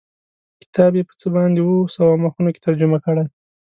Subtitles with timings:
[0.61, 3.25] کتاب یې په څه باندې اووه سوه مخونو کې ترجمه کړی.